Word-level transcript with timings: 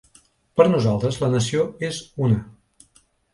Per 0.61 0.65
nosaltres 0.71 1.19
la 1.25 1.29
nació 1.33 1.67
és 1.89 2.01
una. 2.29 2.41